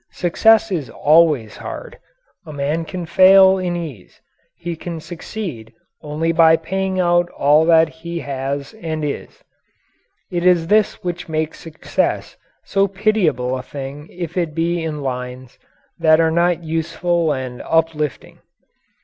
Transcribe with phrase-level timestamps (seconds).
[0.09, 1.99] Success is always hard.
[2.47, 4.19] A man can fail in ease;
[4.57, 9.43] he can succeed only by paying out all that he has and is.
[10.31, 15.59] It is this which makes success so pitiable a thing if it be in lines
[15.99, 18.39] that are not useful and uplifting.